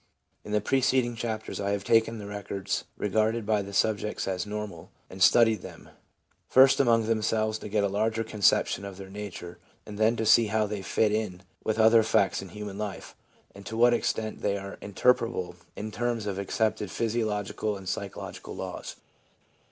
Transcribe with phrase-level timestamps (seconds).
[0.43, 4.89] In the preceding chapters I have taken the records regarded by the subjects as normal,
[5.11, 5.89] and studied them,
[6.47, 10.47] first among themselves to get a larger conception of their nature, and then to see
[10.47, 13.15] how they fit in with other facts in human life,
[13.53, 18.95] and to what extent they are interpretable in terms of accepted physiological and psychological laws.